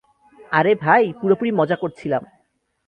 আরে, 0.51 0.71
ভাই, 0.75 1.03
পুরোপুরি 1.21 1.51
মজা 1.51 1.75
করছিলাম। 1.75 2.23